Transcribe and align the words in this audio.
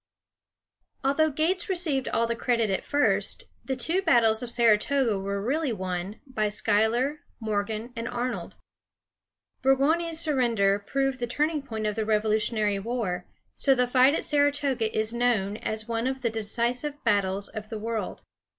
Although 1.03 1.29
Gates 1.29 1.69
received 1.69 2.07
all 2.09 2.25
the 2.25 2.35
credit 2.35 2.71
at 2.71 2.83
first, 2.83 3.43
the 3.63 3.75
two 3.75 4.01
battles 4.01 4.41
of 4.41 4.49
Saratoga 4.49 5.19
were 5.19 5.39
really 5.39 5.71
won 5.71 6.21
by 6.25 6.49
Schuyler, 6.49 7.19
Morgan, 7.39 7.93
and 7.95 8.07
Arnold. 8.07 8.55
Burgoyne's 9.61 10.19
surrender 10.19 10.79
proved 10.79 11.19
the 11.19 11.27
turning 11.27 11.61
point 11.61 11.85
of 11.85 11.95
the 11.95 12.03
Revolutionary 12.03 12.79
War, 12.79 13.27
so 13.55 13.75
the 13.75 13.85
fight 13.85 14.15
at 14.15 14.25
Saratoga 14.25 14.89
is 14.97 15.13
known 15.13 15.57
as 15.57 15.87
one 15.87 16.07
of 16.07 16.21
the 16.21 16.31
decisive 16.31 17.03
battles 17.03 17.47
of 17.49 17.69
the 17.69 17.77
world. 17.77 18.21